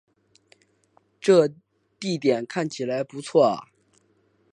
[1.19, 1.47] 这
[1.99, 3.67] 地点看起来不错啊